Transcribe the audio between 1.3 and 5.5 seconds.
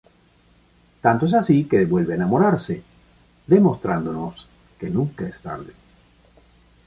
así que vuelve a enamorarse...demostrándonos que nunca es